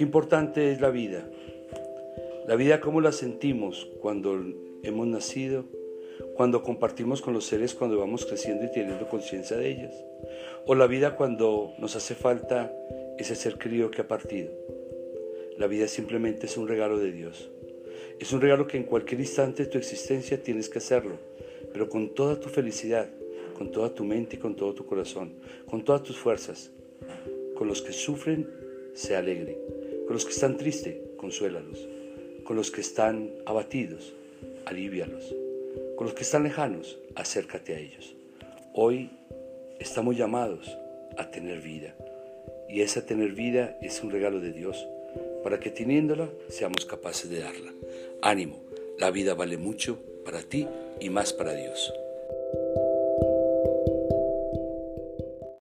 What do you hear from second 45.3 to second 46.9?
para que teniéndola seamos